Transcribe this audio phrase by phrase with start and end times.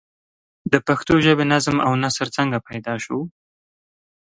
[0.71, 3.17] د پښتو ژبې نظم او نثر څنگه پيدا شو؟